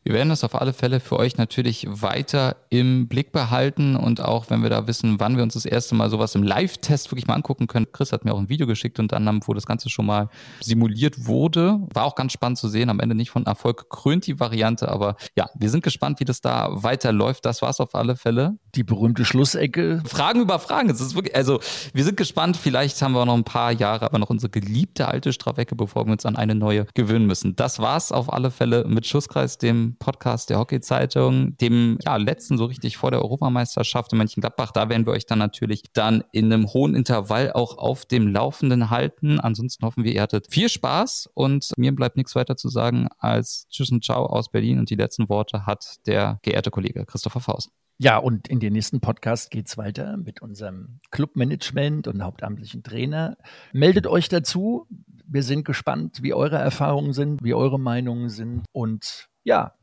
[0.07, 4.51] Wir werden das auf alle Fälle für euch natürlich weiter im Blick behalten und auch
[4.51, 7.33] wenn wir da wissen, wann wir uns das erste Mal sowas im Live-Test wirklich mal
[7.33, 7.87] angucken können.
[7.91, 10.29] Chris hat mir auch ein Video geschickt unter anderem, wo das Ganze schon mal
[10.61, 11.79] simuliert wurde.
[11.91, 12.91] War auch ganz spannend zu sehen.
[12.91, 16.39] Am Ende nicht von Erfolg krönt die Variante, aber ja, wir sind gespannt, wie das
[16.39, 17.43] da weiterläuft.
[17.43, 18.59] Das war's auf alle Fälle.
[18.75, 20.03] Die berühmte Schlussecke.
[20.05, 20.91] Fragen über Fragen.
[20.91, 21.59] Es ist wirklich, also
[21.95, 22.57] wir sind gespannt.
[22.57, 26.11] Vielleicht haben wir noch ein paar Jahre, aber noch unsere geliebte alte Strafecke, bevor wir
[26.11, 27.55] uns an eine neue gewöhnen müssen.
[27.55, 29.57] Das war's auf alle Fälle mit Schusskreis,
[29.97, 34.71] Podcast der Hockey-Zeitung, dem ja, letzten so richtig vor der Europameisterschaft in Mönchengladbach.
[34.71, 38.89] Da werden wir euch dann natürlich dann in einem hohen Intervall auch auf dem Laufenden
[38.89, 39.39] halten.
[39.39, 43.67] Ansonsten hoffen wir, ihr hattet viel Spaß und mir bleibt nichts weiter zu sagen als
[43.69, 47.71] Tschüss und Ciao aus Berlin und die letzten Worte hat der geehrte Kollege Christopher Faust.
[47.97, 53.37] Ja, und in den nächsten Podcast geht's weiter mit unserem Clubmanagement und hauptamtlichen Trainer.
[53.71, 54.85] Meldet euch dazu.
[55.25, 58.65] Wir sind gespannt, wie eure Erfahrungen sind, wie eure Meinungen sind.
[58.73, 59.75] Und ja,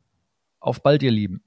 [0.63, 1.43] auf bald, ihr Lieben.